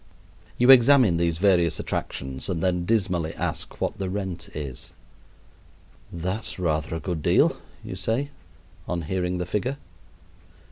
You 0.57 0.71
examine 0.71 1.17
these 1.17 1.37
various 1.37 1.79
attractions 1.79 2.49
and 2.49 2.59
then 2.63 2.85
dismally 2.85 3.35
ask 3.35 3.79
what 3.79 3.99
the 3.99 4.09
rent 4.09 4.49
is. 4.55 4.93
"That's 6.11 6.57
rather 6.57 6.95
a 6.95 6.99
good 6.99 7.21
deal," 7.21 7.57
you 7.83 7.95
say 7.95 8.31
on 8.87 9.03
hearing 9.03 9.37
the 9.37 9.45
figure. 9.45 9.77